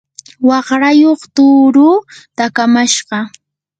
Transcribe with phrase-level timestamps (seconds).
[0.47, 1.97] waqrayuq tuurun
[2.37, 3.17] takamashqa.